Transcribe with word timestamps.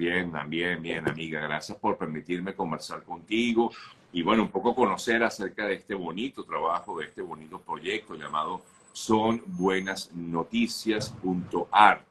Bien, 0.00 0.32
bien, 0.48 0.80
bien, 0.80 1.06
amiga. 1.06 1.42
Gracias 1.42 1.76
por 1.76 1.98
permitirme 1.98 2.54
conversar 2.54 3.02
contigo 3.02 3.70
y, 4.10 4.22
bueno, 4.22 4.44
un 4.44 4.48
poco 4.50 4.74
conocer 4.74 5.22
acerca 5.22 5.66
de 5.66 5.74
este 5.74 5.94
bonito 5.94 6.42
trabajo, 6.44 6.98
de 6.98 7.04
este 7.04 7.20
bonito 7.20 7.60
proyecto 7.60 8.14
llamado 8.14 8.62
Son 8.94 9.42
Buenas 9.44 10.10
Noticias.art, 10.14 12.06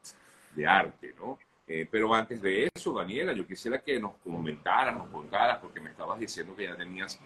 de 0.54 0.66
arte, 0.68 1.16
¿no? 1.18 1.36
Eh, 1.66 1.88
pero 1.90 2.14
antes 2.14 2.40
de 2.40 2.70
eso, 2.72 2.92
Daniela, 2.92 3.32
yo 3.32 3.44
quisiera 3.44 3.80
que 3.80 3.98
nos 3.98 4.12
comentaras, 4.18 4.96
nos 4.96 5.08
contaras, 5.08 5.58
porque 5.58 5.80
me 5.80 5.90
estabas 5.90 6.20
diciendo 6.20 6.54
que 6.54 6.66
ya 6.66 6.76
tenías 6.76 7.18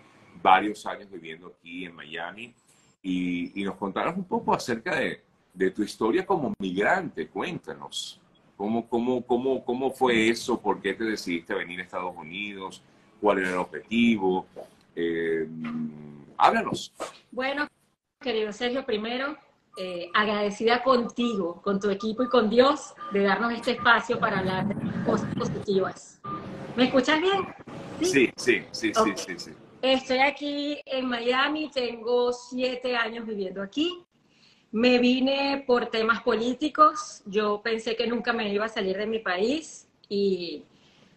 varios 0.42 0.86
años 0.86 1.10
viviendo 1.10 1.48
aquí 1.48 1.84
en 1.84 1.94
Miami 1.94 2.54
y, 3.02 3.60
y 3.60 3.64
nos 3.64 3.76
contaras 3.76 4.16
un 4.16 4.24
poco 4.24 4.54
acerca 4.54 4.96
de, 4.96 5.22
de 5.52 5.70
tu 5.72 5.82
historia 5.82 6.24
como 6.24 6.54
migrante. 6.58 7.28
Cuéntanos. 7.28 8.18
¿Cómo, 8.56 8.88
cómo, 8.88 9.24
cómo, 9.26 9.64
¿Cómo 9.64 9.90
fue 9.90 10.28
eso? 10.28 10.60
¿Por 10.60 10.80
qué 10.80 10.94
te 10.94 11.04
decidiste 11.04 11.54
venir 11.54 11.80
a 11.80 11.82
Estados 11.82 12.14
Unidos? 12.16 12.82
¿Cuál 13.20 13.38
era 13.38 13.50
el 13.50 13.56
objetivo? 13.56 14.46
Eh, 14.94 15.48
háblanos. 16.36 16.92
Bueno, 17.32 17.66
querido 18.20 18.52
Sergio, 18.52 18.84
primero, 18.86 19.36
eh, 19.76 20.08
agradecida 20.14 20.82
contigo, 20.84 21.60
con 21.62 21.80
tu 21.80 21.90
equipo 21.90 22.22
y 22.22 22.28
con 22.28 22.48
Dios 22.48 22.94
de 23.12 23.22
darnos 23.24 23.52
este 23.52 23.72
espacio 23.72 24.20
para 24.20 24.38
hablar 24.38 24.68
de 24.68 25.04
cosas 25.04 25.34
positivas. 25.34 26.20
¿Me 26.76 26.84
escuchas 26.84 27.20
bien? 27.20 27.54
Sí, 28.00 28.30
sí, 28.36 28.62
sí, 28.70 28.92
sí, 28.94 29.12
sí, 29.16 29.38
sí. 29.38 29.50
Estoy 29.82 30.18
aquí 30.18 30.80
en 30.86 31.06
Miami, 31.06 31.70
tengo 31.70 32.32
siete 32.32 32.96
años 32.96 33.26
viviendo 33.26 33.62
aquí. 33.62 34.04
Me 34.74 34.98
vine 34.98 35.62
por 35.68 35.86
temas 35.86 36.20
políticos. 36.24 37.22
Yo 37.26 37.60
pensé 37.62 37.94
que 37.94 38.08
nunca 38.08 38.32
me 38.32 38.52
iba 38.52 38.64
a 38.64 38.68
salir 38.68 38.96
de 38.96 39.06
mi 39.06 39.20
país 39.20 39.88
y 40.08 40.64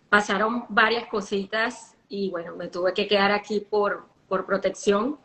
pasaron 0.10 0.66
varias 0.70 1.08
cositas 1.08 1.98
y 2.08 2.30
bueno, 2.30 2.56
me 2.56 2.68
tuve 2.68 2.94
que 2.94 3.08
quedar 3.08 3.32
aquí 3.32 3.60
por, 3.60 4.06
por 4.28 4.46
protección, 4.46 5.18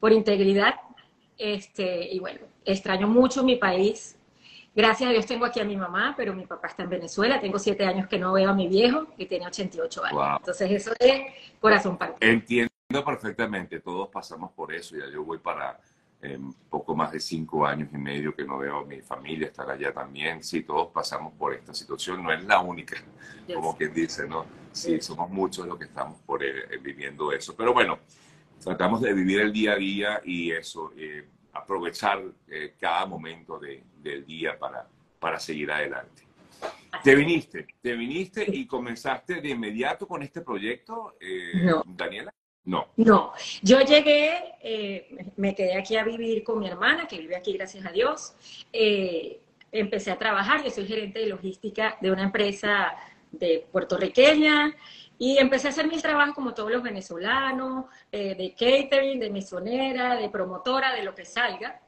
por 0.00 0.10
integridad. 0.10 0.76
Este, 1.36 2.10
y 2.10 2.18
bueno, 2.18 2.40
extraño 2.64 3.06
mucho 3.06 3.44
mi 3.44 3.56
país. 3.56 4.16
Gracias 4.74 5.10
a 5.10 5.12
Dios 5.12 5.26
tengo 5.26 5.44
aquí 5.44 5.60
a 5.60 5.64
mi 5.64 5.76
mamá, 5.76 6.14
pero 6.16 6.32
mi 6.32 6.46
papá 6.46 6.68
está 6.68 6.84
en 6.84 6.88
Venezuela. 6.88 7.42
Tengo 7.42 7.58
siete 7.58 7.84
años 7.84 8.08
que 8.08 8.18
no 8.18 8.32
veo 8.32 8.48
a 8.48 8.54
mi 8.54 8.68
viejo, 8.68 9.06
que 9.18 9.26
tiene 9.26 9.46
88 9.46 10.04
años. 10.06 10.36
Entonces 10.38 10.70
eso 10.70 10.92
es 10.98 11.24
corazón 11.60 11.98
partido. 11.98 12.32
Entiendo 12.32 12.70
perfectamente, 13.04 13.80
todos 13.80 14.08
pasamos 14.08 14.50
por 14.52 14.72
eso. 14.72 14.96
Ya 14.96 15.10
yo 15.12 15.22
voy 15.24 15.36
para 15.36 15.78
poco 16.68 16.94
más 16.94 17.12
de 17.12 17.20
cinco 17.20 17.66
años 17.66 17.88
y 17.92 17.96
medio 17.96 18.34
que 18.34 18.44
no 18.44 18.58
veo 18.58 18.80
a 18.80 18.84
mi 18.84 19.00
familia 19.00 19.46
estar 19.46 19.70
allá 19.70 19.92
también. 19.92 20.42
Sí, 20.42 20.62
todos 20.62 20.88
pasamos 20.92 21.32
por 21.34 21.54
esta 21.54 21.72
situación, 21.72 22.22
no 22.22 22.32
es 22.32 22.44
la 22.44 22.60
única, 22.60 22.96
como 23.52 23.76
quien 23.76 23.92
dice, 23.94 24.26
¿no? 24.28 24.44
Sí, 24.72 25.00
somos 25.00 25.30
muchos 25.30 25.66
los 25.66 25.78
que 25.78 25.84
estamos 25.84 26.20
por 26.20 26.44
eh, 26.44 26.78
viviendo 26.82 27.32
eso. 27.32 27.56
Pero 27.56 27.72
bueno, 27.72 27.98
tratamos 28.62 29.00
de 29.00 29.12
vivir 29.14 29.40
el 29.40 29.52
día 29.52 29.72
a 29.72 29.76
día 29.76 30.20
y 30.24 30.50
eso, 30.52 30.92
eh, 30.96 31.26
aprovechar 31.52 32.22
eh, 32.48 32.74
cada 32.78 33.06
momento 33.06 33.58
de, 33.58 33.82
del 33.96 34.24
día 34.24 34.58
para, 34.58 34.86
para 35.18 35.38
seguir 35.38 35.72
adelante. 35.72 36.22
Te 37.02 37.14
viniste, 37.14 37.66
te 37.80 37.94
viniste 37.94 38.44
y 38.46 38.66
comenzaste 38.66 39.40
de 39.40 39.48
inmediato 39.48 40.06
con 40.06 40.22
este 40.22 40.42
proyecto, 40.42 41.14
Daniela. 41.86 42.34
No. 42.64 42.88
No, 42.96 43.32
yo 43.62 43.80
llegué, 43.80 44.54
eh, 44.62 45.32
me 45.36 45.54
quedé 45.54 45.76
aquí 45.76 45.96
a 45.96 46.04
vivir 46.04 46.44
con 46.44 46.58
mi 46.58 46.68
hermana, 46.68 47.06
que 47.08 47.18
vive 47.18 47.36
aquí, 47.36 47.54
gracias 47.54 47.86
a 47.86 47.90
Dios. 47.90 48.34
Eh, 48.72 49.40
empecé 49.72 50.10
a 50.10 50.18
trabajar, 50.18 50.62
yo 50.62 50.70
soy 50.70 50.86
gerente 50.86 51.20
de 51.20 51.26
logística 51.26 51.96
de 52.00 52.10
una 52.10 52.24
empresa 52.24 52.94
de 53.32 53.66
puertorriqueña 53.72 54.74
y 55.18 55.38
empecé 55.38 55.68
a 55.68 55.70
hacer 55.70 55.86
mis 55.86 56.02
trabajos 56.02 56.34
como 56.34 56.52
todos 56.52 56.70
los 56.70 56.82
venezolanos, 56.82 57.86
eh, 58.12 58.34
de 58.34 58.52
catering, 58.52 59.18
de 59.20 59.30
mesonera, 59.30 60.16
de 60.16 60.28
promotora, 60.28 60.94
de 60.94 61.02
lo 61.02 61.14
que 61.14 61.24
salga. 61.24 61.80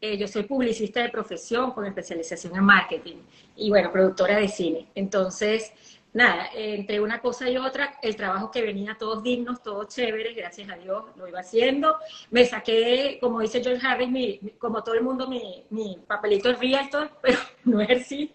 yo 0.00 0.28
soy 0.28 0.42
publicista 0.42 1.00
de 1.02 1.08
profesión 1.08 1.70
con 1.70 1.86
especialización 1.86 2.54
en 2.54 2.64
marketing 2.64 3.16
y 3.56 3.70
bueno, 3.70 3.90
productora 3.90 4.36
de 4.36 4.48
cine. 4.48 4.86
Entonces, 4.94 5.72
nada, 6.14 6.48
entre 6.54 7.00
una 7.00 7.20
cosa 7.20 7.50
y 7.50 7.56
otra, 7.58 7.98
el 8.00 8.16
trabajo 8.16 8.50
que 8.50 8.62
venía, 8.62 8.96
todos 8.96 9.22
dignos, 9.22 9.62
todos 9.62 9.88
chéveres, 9.88 10.34
gracias 10.34 10.70
a 10.70 10.76
Dios, 10.76 11.04
lo 11.16 11.28
iba 11.28 11.40
haciendo. 11.40 11.98
Me 12.30 12.46
saqué, 12.46 13.18
como 13.20 13.40
dice 13.40 13.62
George 13.62 13.86
Harris, 13.86 14.08
mi, 14.08 14.38
como 14.58 14.82
todo 14.82 14.94
el 14.94 15.02
mundo, 15.02 15.28
mi, 15.28 15.98
papelito 16.06 16.48
de 16.48 16.54
realtor, 16.54 17.10
pero 17.22 17.38
no 17.64 17.80
es 17.80 18.02
así. 18.02 18.32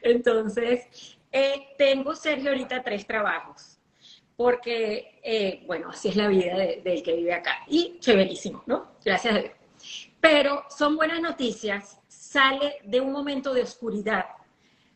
Entonces, 0.00 1.18
eh, 1.30 1.74
tengo, 1.76 2.14
Sergio, 2.16 2.50
ahorita 2.50 2.82
tres 2.82 3.06
trabajos, 3.06 3.78
porque, 4.34 5.20
eh, 5.22 5.62
bueno, 5.66 5.90
así 5.90 6.08
es 6.08 6.16
la 6.16 6.28
vida 6.28 6.56
del 6.56 7.02
que 7.02 7.16
vive 7.16 7.34
acá. 7.34 7.64
Y 7.68 7.98
chéverísimo, 8.00 8.62
¿no? 8.66 8.92
Gracias 9.04 9.34
a 9.34 9.38
Dios. 9.38 9.52
Pero 10.20 10.64
son 10.70 10.96
buenas 10.96 11.20
noticias, 11.20 12.00
sale 12.08 12.76
de 12.82 13.02
un 13.02 13.12
momento 13.12 13.52
de 13.52 13.62
oscuridad 13.62 14.24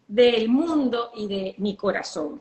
del 0.08 0.48
mundo 0.48 1.12
y 1.14 1.28
de 1.28 1.54
mi 1.58 1.76
corazón. 1.76 2.41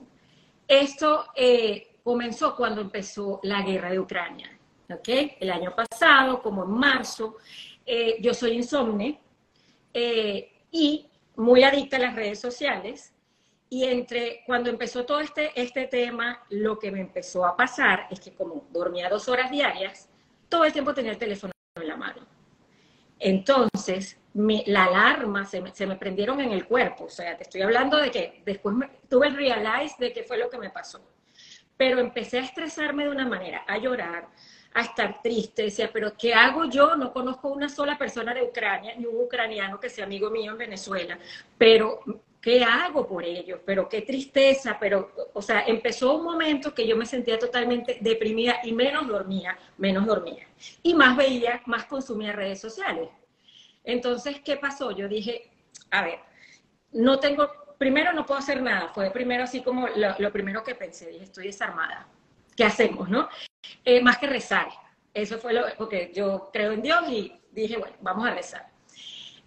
Esto 0.68 1.26
eh, 1.36 1.98
comenzó 2.04 2.56
cuando 2.56 2.82
empezó 2.82 3.40
la 3.44 3.62
guerra 3.62 3.92
de 3.92 4.00
Ucrania, 4.00 4.58
¿ok? 4.90 5.10
El 5.40 5.52
año 5.52 5.76
pasado, 5.76 6.42
como 6.42 6.64
en 6.64 6.72
marzo, 6.72 7.36
eh, 7.86 8.18
yo 8.22 8.34
soy 8.34 8.52
insomne 8.54 9.20
eh, 9.94 10.52
y 10.72 11.08
muy 11.36 11.64
adicta 11.64 11.98
a 11.98 12.00
las 12.00 12.16
redes 12.16 12.40
sociales. 12.40 13.14
Y 13.70 13.84
entre 13.84 14.44
cuando 14.46 14.70
empezó 14.70 15.06
todo 15.06 15.20
este, 15.20 15.52
este 15.62 15.88
tema, 15.88 16.46
lo 16.50 16.80
que 16.80 16.90
me 16.90 17.02
empezó 17.02 17.46
a 17.46 17.58
pasar 17.58 18.08
es 18.10 18.22
que 18.22 18.34
como 18.34 18.66
dormía 18.72 19.10
dos 19.10 19.28
horas 19.28 19.52
diarias, 19.52 20.10
todo 20.48 20.64
el 20.64 20.72
tiempo 20.72 20.94
tenía 20.94 21.12
el 21.12 21.18
teléfono 21.18 21.52
en 21.76 21.88
la 21.88 21.98
mano. 21.98 22.26
Entonces, 23.20 24.18
la 24.38 24.86
alarma 24.86 25.46
se 25.46 25.62
me, 25.62 25.74
se 25.74 25.88
me, 25.88 25.96
prendieron 25.96 26.40
en 26.40 26.52
el 26.52 26.66
cuerpo. 26.68 27.06
O 27.06 27.10
sea, 27.10 27.36
te 27.36 27.44
estoy 27.44 27.62
hablando 27.62 27.98
de 27.98 28.12
que 28.12 28.42
después 28.46 28.76
tuve 29.10 29.28
el 29.28 29.36
realize 29.36 29.96
de 29.98 30.14
qué 30.14 30.24
fue 30.24 30.38
lo 30.38 30.50
que 30.50 30.60
me 30.60 30.70
pasó. 30.70 31.02
Pero 31.76 32.00
empecé 32.00 32.40
a 32.40 32.44
estresarme 32.44 33.06
de 33.06 33.10
una 33.10 33.28
manera, 33.28 33.64
a 33.68 33.78
llorar, 33.78 34.28
a 34.74 34.82
estar 34.82 35.22
triste. 35.24 35.64
Decía, 35.64 35.90
pero 35.92 36.16
¿qué 36.16 36.34
hago 36.34 36.66
yo? 36.66 36.96
No 36.96 37.12
conozco 37.12 37.50
una 37.50 37.68
sola 37.68 37.98
persona 37.98 38.34
de 38.34 38.44
Ucrania, 38.44 38.94
ni 38.96 39.06
un 39.06 39.20
ucraniano 39.24 39.80
que 39.80 39.90
sea 39.90 40.06
amigo 40.06 40.30
mío 40.30 40.52
en 40.52 40.58
Venezuela. 40.60 41.18
Pero, 41.58 42.00
¿qué 42.40 42.64
hago 42.64 43.08
por 43.08 43.24
ellos? 43.24 43.60
Pero 43.66 43.90
qué 43.90 44.02
tristeza. 44.02 44.78
Pero, 44.80 45.12
o 45.34 45.42
sea, 45.42 45.62
empezó 45.66 46.16
un 46.16 46.24
momento 46.24 46.76
que 46.76 46.88
yo 46.88 46.96
me 46.96 47.08
sentía 47.08 47.40
totalmente 47.40 47.98
deprimida 48.02 48.60
y 48.64 48.72
menos 48.72 49.08
dormía, 49.08 49.58
menos 49.78 50.06
dormía. 50.06 50.48
Y 50.84 50.94
más 50.94 51.18
veía, 51.18 51.62
más 51.66 51.86
consumía 51.86 52.34
redes 52.34 52.62
sociales. 52.62 53.10
Entonces, 53.88 54.42
¿qué 54.42 54.58
pasó? 54.58 54.92
Yo 54.92 55.08
dije, 55.08 55.50
a 55.92 56.04
ver, 56.04 56.20
no 56.92 57.20
tengo, 57.20 57.50
primero 57.78 58.12
no 58.12 58.26
puedo 58.26 58.38
hacer 58.38 58.62
nada, 58.62 58.90
fue 58.90 59.10
primero 59.12 59.46
así 59.46 59.62
como 59.62 59.88
lo, 59.88 60.32
primero 60.34 60.62
que 60.62 60.76
pensé, 60.76 61.08
dije, 61.08 61.24
estoy 61.24 61.48
desarmada, 61.48 62.06
¿qué 62.58 62.66
hacemos, 62.66 63.08
no? 63.08 63.30
Eh, 63.86 64.02
más 64.02 64.18
que 64.18 64.28
rezar, 64.28 64.68
eso 65.14 65.40
fue 65.40 65.54
lo, 65.54 65.64
porque 65.78 66.12
yo 66.14 66.50
creo 66.52 66.74
en 66.74 66.82
Dios 66.82 67.10
y 67.10 67.34
dije, 67.52 67.78
bueno, 67.78 67.96
vamos 68.02 68.28
a 68.28 68.34
rezar. 68.34 68.70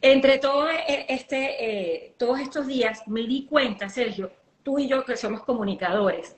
Entre 0.00 0.38
todo 0.38 0.70
e, 0.70 1.04
este, 1.10 2.06
eh, 2.06 2.14
todos 2.18 2.40
estos 2.40 2.66
días 2.66 3.06
me 3.08 3.20
di 3.24 3.44
cuenta, 3.44 3.90
Sergio, 3.90 4.32
tú 4.62 4.78
y 4.78 4.88
yo 4.88 5.04
que 5.04 5.18
somos 5.18 5.44
comunicadores, 5.44 6.34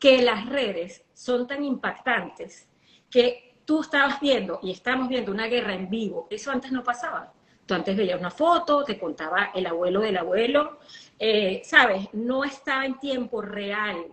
que 0.00 0.22
las 0.22 0.48
redes 0.48 1.04
son 1.14 1.46
tan 1.46 1.62
impactantes 1.62 2.68
que 3.08 3.47
tú 3.68 3.82
estabas 3.82 4.18
viendo 4.18 4.60
y 4.62 4.70
estamos 4.70 5.10
viendo 5.10 5.30
una 5.30 5.46
guerra 5.46 5.74
en 5.74 5.90
vivo, 5.90 6.26
eso 6.30 6.50
antes 6.50 6.72
no 6.72 6.82
pasaba. 6.82 7.30
Tú 7.66 7.74
antes 7.74 7.94
veías 7.94 8.18
una 8.18 8.30
foto, 8.30 8.82
te 8.82 8.98
contaba 8.98 9.50
el 9.54 9.66
abuelo 9.66 10.00
del 10.00 10.16
abuelo, 10.16 10.78
eh, 11.18 11.60
¿sabes? 11.66 12.08
No 12.14 12.44
estaba 12.44 12.86
en 12.86 12.98
tiempo 12.98 13.42
real 13.42 14.06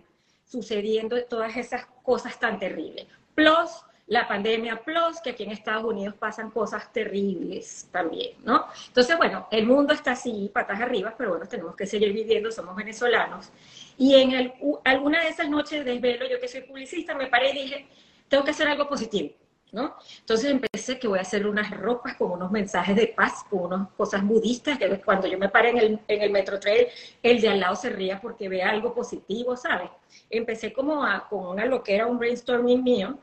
sucediendo 0.44 1.16
todas 1.24 1.56
esas 1.56 1.86
cosas 2.02 2.38
tan 2.38 2.58
terribles. 2.58 3.06
Plus, 3.34 3.70
la 4.08 4.28
pandemia, 4.28 4.84
plus 4.84 5.22
que 5.24 5.30
aquí 5.30 5.44
en 5.44 5.52
Estados 5.52 5.84
Unidos 5.84 6.14
pasan 6.18 6.50
cosas 6.50 6.92
terribles 6.92 7.88
también, 7.90 8.32
¿no? 8.44 8.66
Entonces, 8.88 9.16
bueno, 9.16 9.48
el 9.50 9.64
mundo 9.64 9.94
está 9.94 10.10
así, 10.10 10.50
patas 10.52 10.82
arriba, 10.82 11.14
pero 11.16 11.30
bueno, 11.30 11.46
tenemos 11.48 11.74
que 11.74 11.86
seguir 11.86 12.12
viviendo, 12.12 12.52
somos 12.52 12.76
venezolanos. 12.76 13.50
Y 13.96 14.16
en 14.16 14.52
alguna 14.84 15.22
de 15.22 15.28
esas 15.30 15.48
noches 15.48 15.82
de 15.82 15.92
desvelo, 15.92 16.28
yo 16.28 16.38
que 16.38 16.46
soy 16.46 16.60
publicista, 16.60 17.14
me 17.14 17.28
paré 17.28 17.52
y 17.52 17.62
dije, 17.62 17.88
tengo 18.28 18.44
que 18.44 18.50
hacer 18.50 18.68
algo 18.68 18.86
positivo. 18.86 19.30
¿No? 19.72 19.96
Entonces 20.20 20.50
empecé 20.50 20.98
que 20.98 21.08
voy 21.08 21.18
a 21.18 21.22
hacer 21.22 21.46
unas 21.46 21.70
ropas 21.70 22.16
con 22.16 22.30
unos 22.30 22.50
mensajes 22.50 22.96
de 22.96 23.08
paz, 23.08 23.44
con 23.48 23.72
unas 23.72 23.88
cosas 23.90 24.24
budistas, 24.24 24.78
que 24.78 25.00
cuando 25.00 25.26
yo 25.26 25.38
me 25.38 25.48
pare 25.48 25.70
en 25.70 25.78
el, 25.78 26.00
en 26.08 26.22
el 26.22 26.30
metro 26.30 26.58
trail, 26.58 26.86
el 27.22 27.40
de 27.40 27.48
al 27.48 27.60
lado 27.60 27.76
se 27.76 27.90
ría 27.90 28.20
porque 28.20 28.48
ve 28.48 28.62
algo 28.62 28.94
positivo, 28.94 29.56
¿sabes? 29.56 29.90
Empecé 30.30 30.72
como 30.72 31.04
a, 31.04 31.28
con 31.28 31.46
una 31.46 31.66
loquera, 31.66 32.06
un 32.06 32.18
brainstorming 32.18 32.82
mío, 32.82 33.18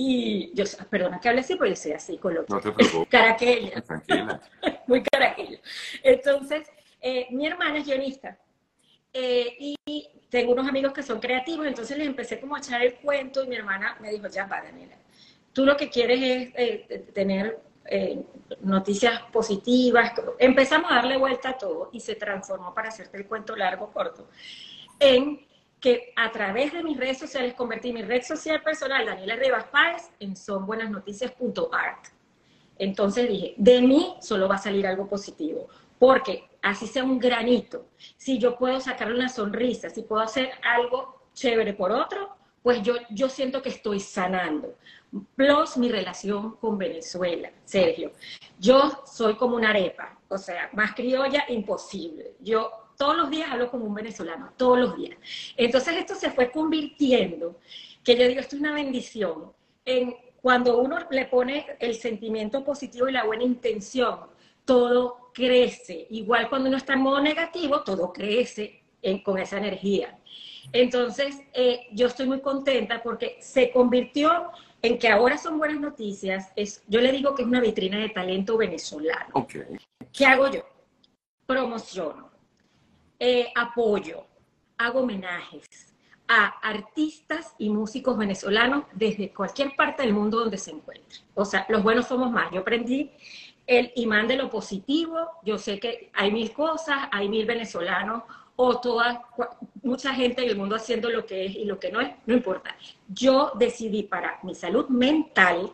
y 0.00 0.52
yo, 0.54 0.64
perdona 0.88 1.18
que 1.18 1.28
hable 1.28 1.40
así, 1.40 1.56
pero 1.56 1.70
yo 1.70 1.74
soy 1.74 1.92
así 1.92 2.18
con 2.18 2.32
lo 2.32 2.44
No 2.48 2.60
te 2.60 2.70
preocupes. 2.70 3.08
Caraqueña. 3.10 3.80
Tranquila. 3.80 4.40
Muy 4.86 5.02
caraqueña. 5.02 5.58
Entonces, 6.04 6.68
eh, 7.00 7.26
mi 7.30 7.48
hermana 7.48 7.78
es 7.78 7.86
guionista. 7.86 8.38
Eh, 9.12 9.56
y 9.58 10.08
tengo 10.28 10.52
unos 10.52 10.68
amigos 10.68 10.92
que 10.92 11.02
son 11.02 11.18
creativos, 11.18 11.66
entonces 11.66 11.96
les 11.96 12.06
empecé 12.06 12.38
como 12.38 12.56
a 12.56 12.58
echar 12.58 12.82
el 12.82 12.94
cuento 12.94 13.42
y 13.42 13.48
mi 13.48 13.56
hermana 13.56 13.96
me 14.00 14.10
dijo, 14.10 14.28
ya 14.28 14.46
va, 14.46 14.62
Daniela, 14.62 14.96
tú 15.58 15.66
lo 15.66 15.76
que 15.76 15.90
quieres 15.90 16.20
es 16.22 16.52
eh, 16.54 17.10
tener 17.12 17.58
eh, 17.86 18.22
noticias 18.60 19.22
positivas. 19.32 20.12
Empezamos 20.38 20.88
a 20.88 20.94
darle 20.94 21.16
vuelta 21.16 21.48
a 21.48 21.58
todo 21.58 21.90
y 21.92 21.98
se 21.98 22.14
transformó, 22.14 22.72
para 22.72 22.90
hacerte 22.90 23.16
el 23.16 23.26
cuento 23.26 23.56
largo, 23.56 23.90
corto, 23.90 24.28
en 25.00 25.44
que 25.80 26.12
a 26.14 26.30
través 26.30 26.72
de 26.72 26.84
mis 26.84 26.96
redes 26.96 27.18
sociales 27.18 27.54
convertí 27.54 27.92
mi 27.92 28.02
red 28.02 28.22
social 28.22 28.62
personal, 28.62 29.04
Daniela 29.04 29.34
Rivas 29.34 29.64
Páez, 29.64 30.12
en 30.20 30.36
sonbuenasnoticias.art. 30.36 32.06
Entonces 32.78 33.28
dije, 33.28 33.54
de 33.56 33.80
mí 33.80 34.14
solo 34.20 34.46
va 34.46 34.54
a 34.54 34.58
salir 34.58 34.86
algo 34.86 35.08
positivo, 35.08 35.66
porque 35.98 36.48
así 36.62 36.86
sea 36.86 37.02
un 37.02 37.18
granito, 37.18 37.88
si 38.16 38.38
yo 38.38 38.56
puedo 38.56 38.78
sacar 38.78 39.10
una 39.12 39.28
sonrisa, 39.28 39.90
si 39.90 40.02
puedo 40.02 40.22
hacer 40.22 40.52
algo 40.62 41.26
chévere 41.34 41.74
por 41.74 41.90
otro, 41.90 42.38
pues 42.62 42.82
yo, 42.82 42.94
yo 43.10 43.28
siento 43.28 43.62
que 43.62 43.70
estoy 43.70 44.00
sanando. 44.00 44.76
Plus 45.36 45.76
mi 45.76 45.88
relación 45.90 46.56
con 46.56 46.76
Venezuela, 46.76 47.50
Sergio. 47.64 48.12
Yo 48.58 49.02
soy 49.06 49.36
como 49.36 49.56
una 49.56 49.70
arepa, 49.70 50.18
o 50.28 50.36
sea, 50.36 50.68
más 50.74 50.94
criolla 50.94 51.44
imposible. 51.48 52.34
Yo 52.40 52.70
todos 52.98 53.16
los 53.16 53.30
días 53.30 53.50
hablo 53.50 53.70
como 53.70 53.86
un 53.86 53.94
venezolano, 53.94 54.52
todos 54.56 54.78
los 54.78 54.96
días. 54.96 55.16
Entonces 55.56 55.96
esto 55.96 56.14
se 56.14 56.30
fue 56.30 56.50
convirtiendo, 56.50 57.58
que 58.04 58.16
yo 58.16 58.26
digo, 58.26 58.40
esto 58.40 58.56
es 58.56 58.60
una 58.60 58.74
bendición, 58.74 59.52
en 59.84 60.14
cuando 60.42 60.78
uno 60.78 60.98
le 61.10 61.26
pone 61.26 61.66
el 61.78 61.94
sentimiento 61.94 62.64
positivo 62.64 63.08
y 63.08 63.12
la 63.12 63.24
buena 63.24 63.44
intención, 63.44 64.20
todo 64.64 65.30
crece. 65.32 66.06
Igual 66.10 66.48
cuando 66.48 66.68
uno 66.68 66.76
está 66.76 66.92
en 66.92 67.00
modo 67.00 67.20
negativo, 67.20 67.82
todo 67.82 68.12
crece 68.12 68.82
con 69.24 69.38
esa 69.38 69.58
energía. 69.58 70.18
Entonces, 70.72 71.40
eh, 71.54 71.86
yo 71.92 72.06
estoy 72.08 72.26
muy 72.26 72.40
contenta 72.40 73.02
porque 73.02 73.38
se 73.40 73.70
convirtió 73.70 74.50
en 74.82 74.98
que 74.98 75.08
ahora 75.08 75.38
son 75.38 75.58
buenas 75.58 75.80
noticias. 75.80 76.52
Es, 76.56 76.84
yo 76.88 77.00
le 77.00 77.12
digo 77.12 77.34
que 77.34 77.42
es 77.42 77.48
una 77.48 77.60
vitrina 77.60 77.98
de 77.98 78.10
talento 78.10 78.56
venezolano. 78.56 79.30
Okay. 79.32 79.78
¿Qué 80.12 80.26
hago 80.26 80.50
yo? 80.50 80.62
Promociono, 81.46 82.30
eh, 83.18 83.48
apoyo, 83.56 84.26
hago 84.76 85.00
homenajes 85.00 85.94
a 86.28 86.46
artistas 86.62 87.54
y 87.58 87.70
músicos 87.70 88.18
venezolanos 88.18 88.84
desde 88.92 89.32
cualquier 89.32 89.74
parte 89.74 90.02
del 90.02 90.12
mundo 90.12 90.40
donde 90.40 90.58
se 90.58 90.72
encuentren. 90.72 91.24
O 91.34 91.44
sea, 91.46 91.64
los 91.70 91.82
buenos 91.82 92.06
somos 92.06 92.30
más. 92.30 92.52
Yo 92.52 92.60
aprendí 92.60 93.10
el 93.66 93.92
imán 93.96 94.28
de 94.28 94.36
lo 94.36 94.50
positivo. 94.50 95.16
Yo 95.42 95.56
sé 95.56 95.80
que 95.80 96.10
hay 96.12 96.30
mil 96.30 96.52
cosas, 96.52 97.08
hay 97.10 97.30
mil 97.30 97.46
venezolanos 97.46 98.24
o 98.60 98.80
toda, 98.80 99.22
mucha 99.84 100.12
gente 100.12 100.42
en 100.42 100.50
el 100.50 100.56
mundo 100.56 100.74
haciendo 100.74 101.08
lo 101.10 101.24
que 101.24 101.46
es 101.46 101.54
y 101.54 101.64
lo 101.64 101.78
que 101.78 101.92
no 101.92 102.00
es, 102.00 102.10
no 102.26 102.34
importa. 102.34 102.76
Yo 103.06 103.52
decidí 103.54 104.02
para 104.02 104.40
mi 104.42 104.52
salud 104.52 104.88
mental, 104.88 105.72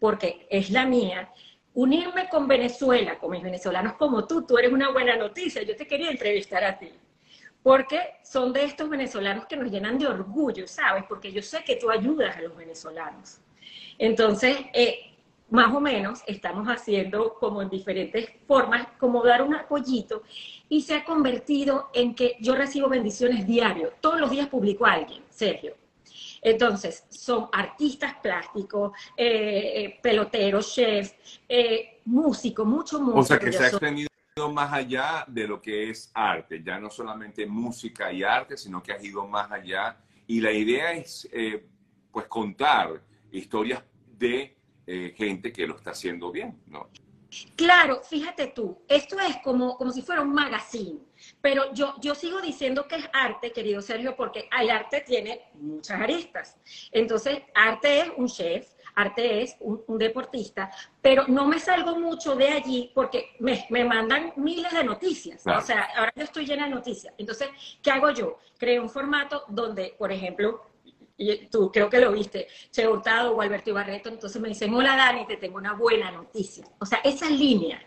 porque 0.00 0.46
es 0.48 0.70
la 0.70 0.86
mía, 0.86 1.30
unirme 1.74 2.30
con 2.30 2.48
Venezuela, 2.48 3.18
con 3.18 3.32
mis 3.32 3.42
venezolanos 3.42 3.96
como 3.98 4.26
tú. 4.26 4.46
Tú 4.46 4.56
eres 4.56 4.72
una 4.72 4.90
buena 4.92 5.14
noticia. 5.14 5.62
Yo 5.62 5.76
te 5.76 5.86
quería 5.86 6.10
entrevistar 6.10 6.64
a 6.64 6.78
ti. 6.78 6.90
Porque 7.62 8.00
son 8.24 8.50
de 8.50 8.64
estos 8.64 8.88
venezolanos 8.88 9.44
que 9.44 9.58
nos 9.58 9.70
llenan 9.70 9.98
de 9.98 10.06
orgullo, 10.06 10.66
¿sabes? 10.66 11.04
Porque 11.06 11.30
yo 11.30 11.42
sé 11.42 11.64
que 11.64 11.76
tú 11.76 11.90
ayudas 11.90 12.34
a 12.34 12.40
los 12.40 12.56
venezolanos. 12.56 13.40
Entonces, 13.98 14.56
eh, 14.72 15.15
más 15.50 15.74
o 15.74 15.80
menos 15.80 16.22
estamos 16.26 16.66
haciendo 16.66 17.34
como 17.34 17.62
en 17.62 17.68
diferentes 17.68 18.30
formas, 18.46 18.88
como 18.98 19.22
dar 19.24 19.42
un 19.42 19.54
apoyito, 19.54 20.22
y 20.68 20.82
se 20.82 20.94
ha 20.94 21.04
convertido 21.04 21.88
en 21.94 22.14
que 22.14 22.36
yo 22.40 22.54
recibo 22.54 22.88
bendiciones 22.88 23.46
diario. 23.46 23.92
Todos 24.00 24.20
los 24.20 24.30
días 24.30 24.48
publico 24.48 24.86
a 24.86 24.92
alguien, 24.92 25.22
Sergio. 25.30 25.74
Entonces, 26.42 27.04
son 27.08 27.48
artistas 27.52 28.14
plásticos, 28.22 28.92
eh, 29.16 29.72
eh, 29.74 30.00
peloteros, 30.02 30.74
chefs, 30.74 31.14
eh, 31.48 32.00
músicos, 32.04 32.66
mucho 32.66 33.00
músico. 33.00 33.20
O 33.20 33.22
sea, 33.22 33.38
que 33.38 33.52
se 33.52 33.64
ha 33.64 33.68
extendido 33.68 34.08
más 34.52 34.72
allá 34.72 35.24
de 35.26 35.46
lo 35.46 35.60
que 35.60 35.90
es 35.90 36.10
arte, 36.14 36.62
ya 36.62 36.78
no 36.78 36.90
solamente 36.90 37.46
música 37.46 38.12
y 38.12 38.22
arte, 38.22 38.56
sino 38.56 38.82
que 38.82 38.92
ha 38.92 39.02
ido 39.02 39.26
más 39.26 39.50
allá. 39.50 39.96
Y 40.26 40.40
la 40.40 40.52
idea 40.52 40.92
es, 40.92 41.28
pues, 42.12 42.26
contar 42.26 43.00
historias 43.30 43.82
de 44.18 44.55
eh, 44.86 45.14
gente 45.16 45.52
que 45.52 45.66
lo 45.66 45.76
está 45.76 45.90
haciendo 45.90 46.30
bien, 46.30 46.58
¿no? 46.66 46.88
Claro, 47.54 48.02
fíjate 48.02 48.48
tú, 48.48 48.78
esto 48.88 49.18
es 49.20 49.36
como, 49.38 49.76
como 49.76 49.90
si 49.90 50.00
fuera 50.00 50.22
un 50.22 50.32
magazine, 50.32 51.00
pero 51.40 51.72
yo, 51.74 51.94
yo 52.00 52.14
sigo 52.14 52.40
diciendo 52.40 52.86
que 52.86 52.96
es 52.96 53.08
arte, 53.12 53.52
querido 53.52 53.82
Sergio, 53.82 54.16
porque 54.16 54.48
el 54.58 54.70
arte 54.70 55.02
tiene 55.06 55.42
muchas 55.54 56.00
aristas. 56.00 56.56
Entonces, 56.92 57.40
arte 57.54 58.00
es 58.00 58.12
un 58.16 58.28
chef, 58.28 58.68
arte 58.94 59.42
es 59.42 59.56
un, 59.60 59.98
deportista, 59.98 60.70
pero 61.02 61.24
no 61.28 61.46
me 61.46 61.58
salgo 61.58 61.98
mucho 61.98 62.34
de 62.36 62.48
allí 62.48 62.90
porque 62.94 63.36
me, 63.40 63.66
me 63.70 63.84
mandan 63.84 64.32
miles 64.36 64.72
de 64.72 64.84
noticias. 64.84 65.42
O 65.46 65.60
sea, 65.60 65.88
ahora 65.96 66.12
yo 66.14 66.24
estoy 66.24 66.46
llena 66.46 66.64
de 66.64 66.70
noticias. 66.70 67.12
Entonces, 67.18 67.48
¿qué 67.82 67.90
hago 67.90 68.10
yo? 68.10 68.38
Creo 68.58 68.82
un 68.82 68.90
formato 68.90 69.44
donde, 69.48 69.94
por 69.98 70.12
ejemplo, 70.12 70.62
y 71.16 71.46
tú 71.46 71.70
creo 71.72 71.88
que 71.88 72.00
lo 72.00 72.12
viste, 72.12 72.48
Che 72.70 72.86
Hurtado 72.86 73.34
o 73.34 73.40
Alberto 73.40 73.70
Ibarreto, 73.70 74.08
entonces 74.08 74.40
me 74.40 74.48
dicen, 74.48 74.74
hola 74.74 74.96
Dani, 74.96 75.26
te 75.26 75.36
tengo 75.36 75.56
una 75.56 75.74
buena 75.74 76.10
noticia. 76.10 76.64
O 76.78 76.86
sea, 76.86 77.00
esa 77.04 77.30
línea, 77.30 77.82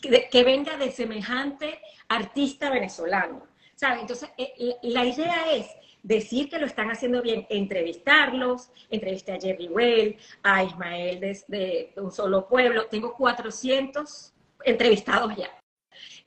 que, 0.00 0.28
que 0.28 0.44
venga 0.44 0.76
de 0.76 0.90
semejante 0.90 1.80
artista 2.08 2.70
venezolano, 2.70 3.46
¿sabes? 3.76 4.00
Entonces, 4.00 4.30
eh, 4.36 4.76
la 4.82 5.04
idea 5.04 5.52
es 5.52 5.66
decir 6.02 6.50
que 6.50 6.58
lo 6.58 6.66
están 6.66 6.90
haciendo 6.90 7.22
bien, 7.22 7.46
entrevistarlos, 7.48 8.70
entrevisté 8.90 9.32
a 9.32 9.40
Jerry 9.40 9.68
Well, 9.68 10.16
a 10.42 10.64
Ismael 10.64 11.20
de, 11.20 11.44
de 11.46 11.92
Un 11.96 12.10
Solo 12.10 12.48
Pueblo, 12.48 12.86
tengo 12.86 13.14
400 13.14 14.32
entrevistados 14.64 15.36
ya 15.36 15.61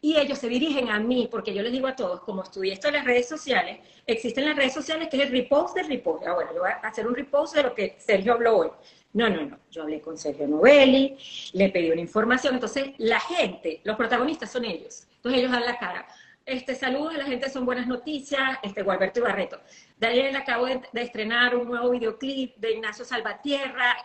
y 0.02 0.18
ellos 0.18 0.38
se 0.38 0.48
dirigen 0.48 0.90
a 0.90 1.00
mí, 1.00 1.28
porque 1.32 1.54
yo 1.54 1.62
les 1.62 1.72
digo 1.72 1.88
a 1.88 1.96
todos, 1.96 2.22
como 2.22 2.44
estudié 2.44 2.74
esto 2.74 2.88
en 2.88 2.96
las 2.96 3.06
redes 3.06 3.28
sociales, 3.28 3.80
existen 4.06 4.46
las 4.46 4.56
redes 4.56 4.74
sociales 4.74 5.08
que 5.10 5.18
es 5.18 5.24
el 5.24 5.32
repost 5.32 5.76
del 5.76 5.88
repost. 5.88 6.24
Ah, 6.28 6.36
yo 6.54 6.60
voy 6.60 6.70
a 6.70 6.88
hacer 6.88 7.08
un 7.08 7.16
repost 7.16 7.56
de 7.56 7.64
lo 7.64 7.74
que 7.74 7.96
Sergio 7.98 8.34
habló 8.34 8.58
hoy. 8.58 8.70
No, 9.14 9.30
no, 9.30 9.46
no. 9.46 9.60
Yo 9.72 9.84
hablé 9.84 10.02
con 10.02 10.18
Sergio 10.18 10.46
Novelli, 10.46 11.18
le 11.54 11.70
pedí 11.70 11.90
una 11.90 12.02
información. 12.02 12.56
Entonces, 12.56 12.90
la 12.98 13.20
gente, 13.20 13.80
los 13.86 13.96
protagonistas 13.96 14.52
son 14.52 14.66
ellos. 14.66 15.08
Entonces, 15.16 15.40
ellos 15.40 15.52
dan 15.52 15.66
la 15.66 15.78
cara. 15.80 16.06
Este, 16.46 16.76
saludos 16.76 17.16
a 17.16 17.20
la 17.20 17.26
gente, 17.26 17.50
son 17.50 17.66
buenas 17.66 17.88
noticias. 17.88 18.60
Este, 18.62 18.84
Gualberto 18.84 19.22
Ibarreto. 19.22 19.60
Daniel 19.98 20.36
acabo 20.36 20.66
de, 20.66 20.82
estrenar 20.96 21.56
un 21.56 21.68
nuevo 21.68 21.92
videoclip 21.92 22.58
de 22.58 22.74
Ignacio 22.74 23.06
Salvatierra, 23.06 23.98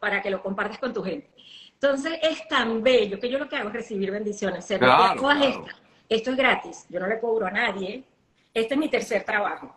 para 0.00 0.20
que 0.20 0.30
lo 0.30 0.42
compartas 0.42 0.78
con 0.78 0.92
tu 0.92 1.02
gente. 1.02 1.30
Entonces 1.82 2.18
es 2.20 2.46
tan 2.46 2.82
bello 2.82 3.18
que 3.18 3.30
yo 3.30 3.38
lo 3.38 3.48
que 3.48 3.56
hago 3.56 3.68
es 3.68 3.74
recibir 3.74 4.10
bendiciones. 4.10 4.66
Claro, 4.66 5.14
Esto 6.08 6.30
es 6.30 6.36
gratis, 6.36 6.86
yo 6.90 7.00
no 7.00 7.06
le 7.06 7.18
cobro 7.18 7.46
a 7.46 7.50
nadie. 7.50 8.04
Este 8.52 8.74
es 8.74 8.80
mi 8.80 8.88
tercer 8.88 9.24
trabajo. 9.24 9.74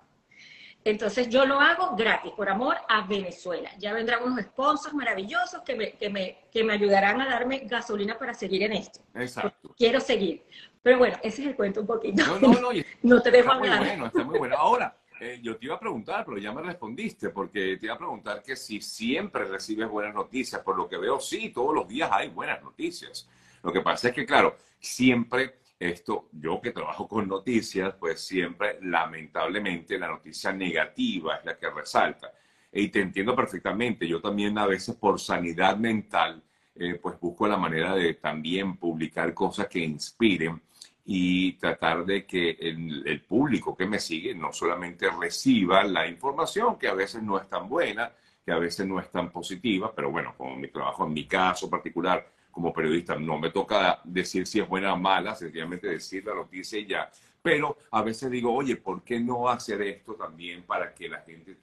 Entonces 0.84 1.30
yo 1.30 1.46
lo 1.46 1.62
hago 1.62 1.96
gratis, 1.96 2.34
por 2.34 2.50
amor 2.50 2.76
a 2.90 3.08
Venezuela. 3.08 3.72
Ya 3.80 3.94
vendrán 3.94 4.22
unos 4.24 4.44
sponsors 4.44 4.94
maravillosos 4.94 5.62
que 5.62 5.76
me, 5.76 5.92
que 5.94 6.10
me, 6.10 6.40
que 6.52 6.62
me 6.62 6.74
ayudarán 6.74 7.22
a 7.22 7.26
darme 7.26 7.60
gasolina 7.60 8.20
para 8.20 8.34
seguir 8.34 8.64
en 8.64 8.74
esto. 8.74 9.00
Exacto. 9.16 9.74
Quiero 9.78 10.02
seguir. 10.02 10.44
Pero 10.82 10.98
bueno, 10.98 11.16
ese 11.24 11.44
es 11.44 11.48
el 11.48 11.56
cuento 11.56 11.80
un 11.80 11.88
poquito. 11.88 12.26
No, 12.26 12.38
no, 12.38 12.60
no. 12.60 12.70
no 13.04 13.22
te 13.22 13.32
dejo 13.32 13.50
hablar. 13.50 13.80
Muy 13.80 13.88
bueno, 13.88 14.06
está 14.08 14.24
muy 14.26 14.40
bueno. 14.40 14.58
Ahora, 14.58 14.98
eh, 15.24 15.40
yo 15.42 15.58
te 15.58 15.66
iba 15.66 15.76
a 15.76 15.80
preguntar, 15.80 16.26
pero 16.26 16.38
ya 16.38 16.52
me 16.52 16.62
respondiste, 16.62 17.30
porque 17.30 17.78
te 17.78 17.86
iba 17.86 17.96
a 17.96 17.98
preguntar 17.98 18.44
que 18.44 18.56
si 18.56 18.82
siempre 18.82 19.46
recibes 19.46 19.88
buenas 19.88 20.14
noticias, 20.14 20.62
por 20.62 20.76
lo 20.76 20.90
que 20.90 20.98
veo, 20.98 21.20
sí, 21.20 21.50
todos 21.50 21.74
los 21.74 21.88
días 21.88 22.10
hay 22.12 22.30
buenas 22.30 22.62
noticias. 22.62 23.30
Lo 23.64 23.72
que 23.72 23.82
pasa 23.82 24.10
es 24.10 24.14
que, 24.14 24.26
claro, 24.26 24.58
siempre 24.80 25.60
esto, 25.80 26.30
yo 26.32 26.60
que 26.62 26.72
trabajo 26.72 27.08
con 27.08 27.28
noticias, 27.28 27.94
pues 28.00 28.22
siempre, 28.22 28.80
lamentablemente, 28.82 29.98
la 29.98 30.08
noticia 30.08 30.52
negativa 30.52 31.38
es 31.38 31.46
la 31.46 31.58
que 31.58 31.70
resalta. 31.70 32.32
Y 32.72 32.90
te 32.90 33.02
entiendo 33.02 33.36
perfectamente, 33.36 34.08
yo 34.08 34.22
también 34.22 34.58
a 34.58 34.66
veces 34.66 34.96
por 34.96 35.20
sanidad 35.20 35.78
mental, 35.78 36.44
eh, 36.76 36.96
pues 37.02 37.20
busco 37.20 37.48
la 37.48 37.58
manera 37.58 37.96
de 37.96 38.16
también 38.16 38.78
publicar 38.78 39.34
cosas 39.34 39.68
que 39.68 39.80
inspiren 39.80 40.62
y 41.06 41.54
tratar 41.54 42.06
de 42.06 42.26
que 42.26 42.52
el, 42.52 43.22
público 43.28 43.76
que 43.76 43.86
me 43.86 44.00
sigue 44.00 44.34
no 44.34 44.54
solamente 44.54 45.10
reciba 45.10 45.84
la 45.84 46.08
información, 46.08 46.78
que 46.78 46.88
a 46.88 46.94
veces 46.94 47.22
no 47.22 47.38
es 47.38 47.50
tan 47.50 47.68
buena, 47.68 48.12
que 48.46 48.52
a 48.52 48.58
veces 48.58 48.88
no 48.88 49.00
es 49.00 49.10
tan 49.10 49.30
positiva, 49.30 49.94
pero 49.94 50.12
bueno, 50.12 50.34
como 50.38 50.56
mi 50.56 50.68
trabajo, 50.70 51.06
en 51.06 51.14
mi 51.14 51.26
caso 51.26 51.70
particular 51.70 52.26
como 52.52 52.72
periodista, 52.72 53.16
no 53.16 53.38
me 53.38 53.50
toca 53.50 54.00
decir 54.04 54.46
si 54.46 54.60
es 54.60 54.68
buena 54.68 54.94
o 54.94 54.98
mala, 54.98 55.36
sencillamente 55.36 55.88
decir 55.88 56.26
la 56.26 56.36
noticia 56.36 56.80
y 56.80 56.86
ya. 56.86 57.10
Pero 57.42 57.78
a 57.92 58.02
veces 58.02 58.32
digo, 58.32 58.54
oye, 58.54 58.78
¿por 58.78 59.04
qué 59.04 59.20
no 59.20 59.50
hacer 59.50 59.82
esto 59.82 60.14
también 60.14 60.64
para 60.64 60.94
que 60.94 61.10
la 61.10 61.20
gente 61.22 61.58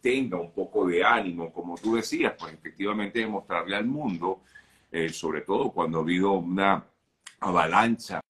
tenga 0.00 0.38
un 0.38 0.52
poco 0.52 0.86
de 0.86 1.02
ánimo? 1.02 1.52
Como 1.52 1.76
tú 1.76 1.96
decías, 1.96 2.34
pues 2.38 2.52
efectivamente 2.52 3.18
demostrarle 3.18 3.74
al 3.74 3.86
mundo, 3.86 4.42
eh, 4.92 5.08
sobre 5.08 5.40
todo 5.40 5.72
cuando 5.72 5.98
ha 5.98 6.02
habido 6.02 6.32
una 6.32 6.84
avalancha 7.40 8.20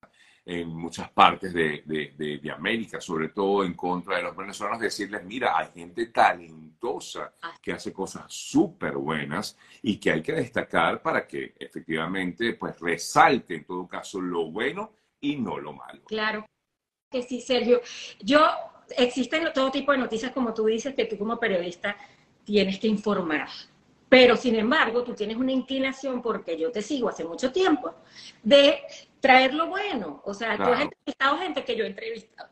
en 0.47 0.69
muchas 0.69 1.11
partes 1.11 1.55
de, 1.55 1.83
de, 1.87 2.39
de, 2.39 2.51
América, 2.51 3.01
sobre 3.01 3.29
todo 3.29 3.65
en 3.65 3.75
contra 3.75 4.17
de 4.17 4.25
los 4.25 4.37
venezolanos, 4.37 4.79
decirles, 4.79 5.25
mira, 5.25 5.57
hay 5.57 5.69
gente 5.75 6.07
talentosa 6.07 7.35
ah. 7.41 7.55
que 7.63 7.73
hace 7.73 7.93
cosas 7.93 8.25
súper 8.29 8.97
buenas 8.97 9.57
y 9.81 9.97
que 9.97 10.11
hay 10.11 10.23
que 10.23 10.33
destacar 10.33 11.01
para 11.01 11.27
que 11.27 11.55
efectivamente 11.59 12.55
pues 12.55 12.79
resalte 12.79 13.55
en 13.55 13.65
todo 13.65 13.89
caso 13.89 14.21
lo 14.21 14.51
bueno 14.51 14.93
y 15.21 15.37
no 15.37 15.59
lo 15.59 15.73
malo. 15.73 16.03
Claro 16.05 16.45
que 17.11 17.23
sí, 17.23 17.41
Sergio. 17.41 17.81
Yo, 18.21 18.45
existen 18.97 19.51
todo 19.55 19.71
tipo 19.71 19.93
de 19.93 19.99
noticias, 19.99 20.33
como 20.33 20.53
tú 20.53 20.67
dices, 20.67 20.95
que 20.95 21.07
tú 21.07 21.17
como 21.17 21.39
periodista 21.39 21.97
tienes 22.45 22.79
que 22.79 22.89
informar. 22.89 23.49
Pero, 24.09 24.37
sin 24.37 24.55
embargo, 24.57 25.03
tú 25.03 25.15
tienes 25.15 25.37
una 25.37 25.53
inclinación, 25.53 26.21
porque 26.21 26.59
yo 26.59 26.71
te 26.71 26.83
sigo 26.83 27.09
hace 27.09 27.25
mucho 27.25 27.51
tiempo, 27.51 27.95
de 28.43 28.83
traer 29.25 29.55
lo 29.55 29.69
bueno. 29.69 30.21
O 30.27 30.35
sea, 30.35 30.59
tú 30.59 30.65
has 30.65 30.83
entrevistado 30.83 31.39
gente 31.39 31.65
que 31.65 31.75
yo 31.77 31.85
he 31.85 31.87
entrevistado. 31.87 32.51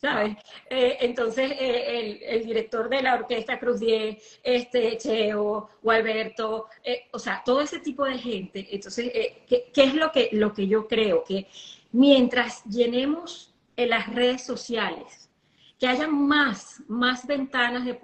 ¿Sabes? 0.00 0.36
Eh, 0.70 0.98
entonces, 1.00 1.50
eh, 1.58 2.20
el, 2.28 2.44
director 2.44 2.88
de 2.88 3.02
la 3.02 3.14
orquesta 3.14 3.58
Cruz 3.58 3.80
10, 3.80 4.40
este, 4.44 4.98
Cheo, 4.98 5.68
o 5.82 5.90
Alberto, 5.90 6.66
eh, 6.84 7.08
o 7.12 7.18
sea, 7.18 7.42
todo 7.44 7.60
ese 7.60 7.80
tipo 7.80 8.04
de 8.04 8.18
gente. 8.18 8.68
Entonces, 8.70 9.10
¿qué, 9.48 9.70
¿qué, 9.74 9.82
es 9.82 9.94
lo 9.94 10.12
que, 10.12 10.28
lo 10.30 10.52
que 10.52 10.68
yo 10.68 10.86
creo? 10.86 11.24
Que 11.24 11.48
mientras 11.90 12.62
llenemos 12.66 13.52
en 13.74 13.90
las 13.90 14.06
redes 14.14 14.44
sociales, 14.44 15.28
que 15.76 15.88
haya 15.88 16.06
más, 16.06 16.82
más 16.86 17.26
ventanas 17.26 17.84
de 17.84 17.98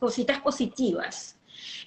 cositas 0.00 0.40
positivas. 0.40 1.38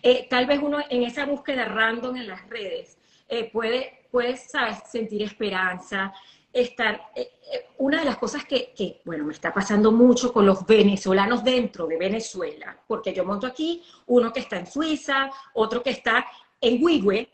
Eh, 0.02 0.28
tal 0.30 0.46
vez 0.46 0.60
uno 0.62 0.80
en 0.90 1.04
esa 1.04 1.26
búsqueda 1.26 1.66
random 1.66 2.16
en 2.16 2.28
las 2.28 2.48
redes 2.50 2.98
eh, 3.32 3.50
puede, 3.50 4.08
puede 4.12 4.36
sentir 4.38 5.24
esperanza, 5.24 6.14
estar... 6.52 7.10
Eh, 7.16 7.30
una 7.78 8.00
de 8.00 8.06
las 8.06 8.18
cosas 8.18 8.46
que, 8.46 8.74
que, 8.76 9.02
bueno, 9.06 9.24
me 9.24 9.34
está 9.34 9.54
pasando 9.54 9.92
mucho 9.92 10.32
con 10.32 10.46
los 10.46 10.66
venezolanos 10.66 11.44
dentro 11.44 11.88
de 11.88 11.98
Venezuela, 11.98 12.78
porque 12.86 13.14
yo 13.14 13.26
monto 13.26 13.48
aquí 13.48 13.82
uno 14.08 14.32
que 14.32 14.42
está 14.42 14.58
en 14.58 14.68
Suiza, 14.68 15.32
otro 15.54 15.82
que 15.82 15.92
está 15.92 16.26
en 16.60 16.84
Huigüe, 16.84 17.28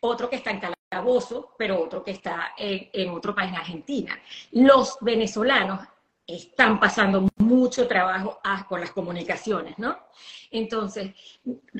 otro 0.00 0.28
que 0.28 0.36
está 0.36 0.50
en 0.50 0.60
Calabozo, 0.60 1.54
pero 1.56 1.80
otro 1.82 2.04
que 2.04 2.12
está 2.12 2.52
en, 2.56 3.10
otro 3.10 3.34
país, 3.34 3.50
en 3.50 3.56
Argentina. 3.56 4.18
Los 4.52 4.98
venezolanos 5.00 5.80
están 6.26 6.78
pasando 6.78 7.28
mucho 7.36 7.88
trabajo 7.88 8.40
ah, 8.44 8.66
con 8.68 8.80
las 8.80 8.92
comunicaciones, 8.92 9.78
¿no? 9.78 9.98
Entonces, 10.50 11.14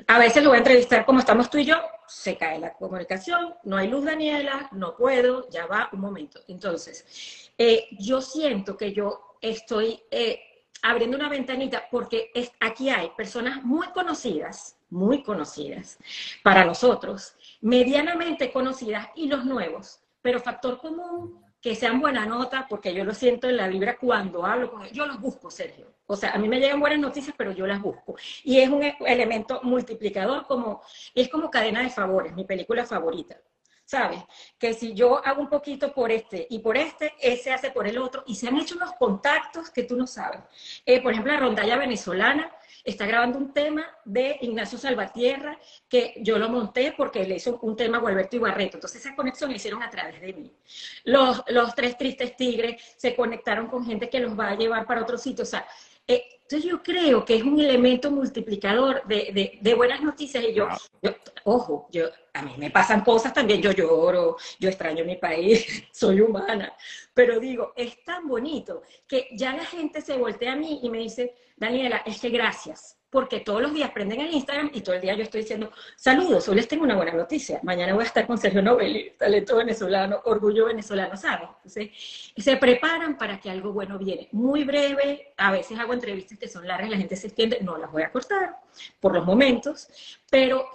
a 0.06 0.18
veces 0.18 0.42
lo 0.42 0.50
voy 0.50 0.56
a 0.56 0.58
entrevistar 0.58 1.04
como 1.04 1.20
estamos 1.20 1.50
tú 1.50 1.58
y 1.58 1.64
yo, 1.64 1.80
se 2.06 2.36
cae 2.36 2.58
la 2.58 2.72
comunicación, 2.74 3.54
no 3.64 3.76
hay 3.76 3.88
luz, 3.88 4.04
Daniela, 4.04 4.68
no 4.72 4.96
puedo, 4.96 5.48
ya 5.50 5.66
va 5.66 5.88
un 5.92 6.00
momento. 6.00 6.40
Entonces, 6.48 7.50
eh, 7.58 7.88
yo 7.98 8.20
siento 8.20 8.76
que 8.76 8.92
yo 8.92 9.36
estoy 9.40 10.02
eh, 10.10 10.40
abriendo 10.82 11.16
una 11.16 11.28
ventanita 11.28 11.84
porque 11.90 12.30
aquí 12.60 12.90
hay 12.90 13.10
personas 13.16 13.62
muy 13.62 13.88
conocidas, 13.88 14.76
muy 14.88 15.22
conocidas 15.22 15.98
para 16.42 16.64
nosotros, 16.64 17.34
medianamente 17.60 18.52
conocidas 18.52 19.08
y 19.14 19.28
los 19.28 19.44
nuevos, 19.44 20.00
pero 20.22 20.40
factor 20.40 20.78
común, 20.78 21.42
que 21.60 21.74
sean 21.74 22.00
buena 22.00 22.24
nota, 22.24 22.66
porque 22.68 22.94
yo 22.94 23.04
lo 23.04 23.14
siento 23.14 23.48
en 23.48 23.56
la 23.56 23.68
vibra 23.68 23.98
cuando 23.98 24.46
hablo 24.46 24.70
con 24.70 24.82
ellos, 24.82 24.92
yo 24.92 25.06
los 25.06 25.20
busco, 25.20 25.50
Sergio. 25.50 25.94
O 26.06 26.16
sea, 26.16 26.32
a 26.32 26.38
mí 26.38 26.48
me 26.48 26.58
llegan 26.58 26.80
buenas 26.80 26.98
noticias, 26.98 27.34
pero 27.36 27.52
yo 27.52 27.66
las 27.66 27.80
busco. 27.80 28.16
Y 28.42 28.58
es 28.58 28.68
un 28.68 28.82
elemento 29.06 29.60
multiplicador, 29.62 30.46
como, 30.46 30.82
es 31.14 31.28
como 31.28 31.50
cadena 31.50 31.82
de 31.82 31.90
favores, 31.90 32.34
mi 32.34 32.44
película 32.44 32.84
favorita. 32.84 33.40
¿Sabes? 33.84 34.22
Que 34.56 34.72
si 34.72 34.94
yo 34.94 35.24
hago 35.24 35.40
un 35.40 35.48
poquito 35.48 35.92
por 35.92 36.12
este 36.12 36.46
y 36.48 36.60
por 36.60 36.76
este, 36.76 37.12
ese 37.20 37.52
hace 37.52 37.72
por 37.72 37.88
el 37.88 37.98
otro, 37.98 38.22
y 38.26 38.36
se 38.36 38.46
han 38.46 38.56
hecho 38.56 38.76
unos 38.76 38.92
contactos 38.92 39.68
que 39.70 39.82
tú 39.82 39.96
no 39.96 40.06
sabes. 40.06 40.40
Eh, 40.86 41.02
por 41.02 41.12
ejemplo, 41.12 41.32
la 41.32 41.40
rondalla 41.40 41.76
venezolana, 41.76 42.50
está 42.84 43.06
grabando 43.06 43.38
un 43.38 43.52
tema 43.52 43.86
de 44.04 44.38
Ignacio 44.40 44.78
Salvatierra, 44.78 45.58
que 45.88 46.14
yo 46.18 46.38
lo 46.38 46.48
monté 46.48 46.94
porque 46.96 47.24
le 47.24 47.36
hizo 47.36 47.58
un 47.62 47.76
tema 47.76 47.98
a 47.98 48.00
Gualberto 48.00 48.36
Ibarreto. 48.36 48.76
Entonces 48.76 49.04
esa 49.04 49.14
conexión 49.14 49.50
la 49.50 49.56
hicieron 49.56 49.82
a 49.82 49.90
través 49.90 50.20
de 50.20 50.32
mí. 50.32 50.52
Los, 51.04 51.42
los 51.48 51.74
tres 51.74 51.96
tristes 51.96 52.36
tigres 52.36 52.82
se 52.96 53.14
conectaron 53.14 53.66
con 53.66 53.84
gente 53.84 54.08
que 54.08 54.20
los 54.20 54.38
va 54.38 54.50
a 54.50 54.56
llevar 54.56 54.86
para 54.86 55.02
otro 55.02 55.18
sitio. 55.18 55.42
O 55.42 55.46
sea, 55.46 55.66
eh, 56.06 56.24
entonces 56.42 56.68
yo 56.68 56.82
creo 56.82 57.24
que 57.24 57.36
es 57.36 57.44
un 57.44 57.60
elemento 57.60 58.10
multiplicador 58.10 59.06
de, 59.06 59.58
de, 59.60 59.74
buenas 59.74 60.02
noticias 60.02 60.42
y 60.42 60.52
yo, 60.52 60.66
ojo, 61.44 61.88
yo, 61.90 62.06
a 62.34 62.42
mí 62.42 62.54
me 62.58 62.70
pasan 62.70 63.02
cosas 63.02 63.32
también, 63.32 63.60
yo 63.60 63.72
lloro, 63.72 64.36
yo 64.58 64.68
extraño 64.68 65.04
mi 65.04 65.16
país, 65.16 65.84
soy 65.92 66.20
humana, 66.20 66.72
pero 67.14 67.40
digo, 67.40 67.72
es 67.76 68.02
tan 68.04 68.26
bonito 68.26 68.82
que 69.06 69.28
ya 69.32 69.54
la 69.54 69.64
gente 69.64 70.00
se 70.00 70.16
voltea 70.16 70.52
a 70.52 70.56
mí 70.56 70.80
y 70.82 70.90
me 70.90 70.98
dice, 70.98 71.34
Daniela, 71.56 72.02
es 72.06 72.20
que 72.20 72.30
gracias, 72.30 73.00
porque 73.10 73.40
todos 73.40 73.60
los 73.60 73.74
días 73.74 73.90
prenden 73.90 74.20
el 74.20 74.32
Instagram 74.32 74.70
y 74.72 74.80
todo 74.82 74.94
el 74.94 75.00
día 75.00 75.14
yo 75.14 75.24
estoy 75.24 75.42
diciendo, 75.42 75.72
saludos, 75.96 76.48
hoy 76.48 76.54
les 76.54 76.68
tengo 76.68 76.84
una 76.84 76.94
buena 76.96 77.12
noticia, 77.12 77.58
mañana 77.64 77.92
voy 77.92 78.04
a 78.04 78.06
estar 78.06 78.26
con 78.26 78.38
Sergio 78.38 78.62
Nobel, 78.62 79.14
talento 79.18 79.56
venezolano, 79.56 80.20
orgullo 80.24 80.66
venezolano, 80.66 81.16
¿sabes? 81.16 81.48
Entonces, 81.56 81.90
se 82.36 82.56
preparan 82.56 83.18
para 83.18 83.40
que 83.40 83.50
algo 83.50 83.72
bueno 83.72 83.98
viene. 83.98 84.28
Muy 84.30 84.62
breve, 84.64 85.34
a 85.36 85.50
veces 85.50 85.78
hago 85.78 85.92
entrevistas 85.92 86.38
que 86.38 86.48
son 86.48 86.66
largas, 86.66 86.88
la 86.88 86.96
gente 86.96 87.16
se 87.16 87.26
extiende, 87.26 87.58
no 87.62 87.76
las 87.76 87.90
voy 87.90 88.04
a 88.04 88.12
cortar 88.12 88.56
por 89.00 89.12
los 89.12 89.26
momentos, 89.26 89.88
pero 90.30 90.66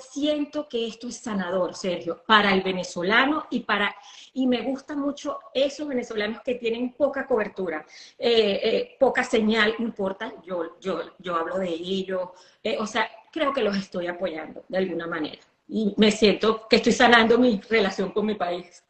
que 0.63 0.87
esto 0.87 1.07
es 1.09 1.17
sanador, 1.17 1.75
Sergio, 1.75 2.23
para 2.25 2.53
el 2.53 2.61
venezolano 2.61 3.45
y 3.49 3.59
para 3.59 3.93
y 4.33 4.47
me 4.47 4.61
gusta 4.61 4.95
mucho 4.95 5.39
esos 5.53 5.87
venezolanos 5.87 6.41
que 6.41 6.55
tienen 6.55 6.93
poca 6.93 7.27
cobertura, 7.27 7.85
eh, 8.17 8.59
eh, 8.63 8.95
poca 8.99 9.23
señal, 9.23 9.75
no 9.77 9.85
importa, 9.85 10.33
yo, 10.45 10.77
yo, 10.79 11.01
yo 11.19 11.35
hablo 11.35 11.59
de 11.59 11.69
ellos, 11.69 12.29
eh, 12.63 12.77
o 12.79 12.87
sea, 12.87 13.09
creo 13.31 13.53
que 13.53 13.61
los 13.61 13.77
estoy 13.77 14.07
apoyando 14.07 14.63
de 14.67 14.77
alguna 14.77 15.07
manera 15.07 15.41
y 15.67 15.93
me 15.97 16.11
siento 16.11 16.67
que 16.69 16.77
estoy 16.77 16.93
sanando 16.93 17.37
mi 17.37 17.59
relación 17.69 18.11
con 18.11 18.25
mi 18.25 18.35
país. 18.35 18.84